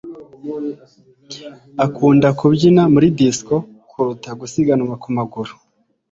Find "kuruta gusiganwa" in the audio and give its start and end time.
3.89-4.93